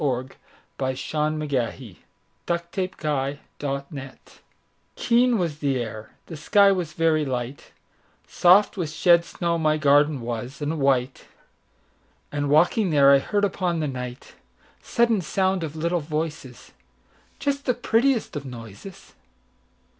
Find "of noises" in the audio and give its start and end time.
18.35-19.13